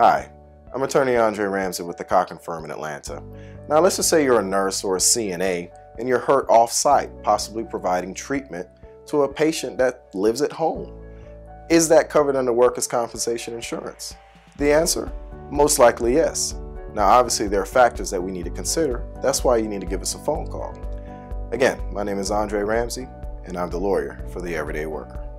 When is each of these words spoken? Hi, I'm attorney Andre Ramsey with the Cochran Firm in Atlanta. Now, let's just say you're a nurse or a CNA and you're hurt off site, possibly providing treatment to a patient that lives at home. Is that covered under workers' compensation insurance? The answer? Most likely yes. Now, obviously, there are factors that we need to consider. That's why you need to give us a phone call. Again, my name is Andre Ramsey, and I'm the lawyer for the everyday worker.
Hi, 0.00 0.32
I'm 0.74 0.82
attorney 0.82 1.16
Andre 1.16 1.44
Ramsey 1.44 1.82
with 1.82 1.98
the 1.98 2.04
Cochran 2.04 2.40
Firm 2.40 2.64
in 2.64 2.70
Atlanta. 2.70 3.22
Now, 3.68 3.80
let's 3.80 3.96
just 3.96 4.08
say 4.08 4.24
you're 4.24 4.40
a 4.40 4.42
nurse 4.42 4.82
or 4.82 4.96
a 4.96 4.98
CNA 4.98 5.70
and 5.98 6.08
you're 6.08 6.18
hurt 6.18 6.48
off 6.48 6.72
site, 6.72 7.10
possibly 7.22 7.64
providing 7.64 8.14
treatment 8.14 8.66
to 9.08 9.24
a 9.24 9.28
patient 9.28 9.76
that 9.76 10.06
lives 10.14 10.40
at 10.40 10.52
home. 10.52 10.90
Is 11.68 11.86
that 11.90 12.08
covered 12.08 12.34
under 12.34 12.50
workers' 12.50 12.86
compensation 12.86 13.52
insurance? 13.52 14.14
The 14.56 14.72
answer? 14.72 15.12
Most 15.50 15.78
likely 15.78 16.14
yes. 16.14 16.54
Now, 16.94 17.08
obviously, 17.08 17.48
there 17.48 17.60
are 17.60 17.66
factors 17.66 18.08
that 18.08 18.22
we 18.22 18.32
need 18.32 18.46
to 18.46 18.50
consider. 18.50 19.04
That's 19.22 19.44
why 19.44 19.58
you 19.58 19.68
need 19.68 19.82
to 19.82 19.86
give 19.86 20.00
us 20.00 20.14
a 20.14 20.24
phone 20.24 20.46
call. 20.46 20.74
Again, 21.52 21.78
my 21.92 22.04
name 22.04 22.18
is 22.18 22.30
Andre 22.30 22.62
Ramsey, 22.62 23.06
and 23.44 23.54
I'm 23.54 23.68
the 23.68 23.76
lawyer 23.76 24.24
for 24.32 24.40
the 24.40 24.56
everyday 24.56 24.86
worker. 24.86 25.29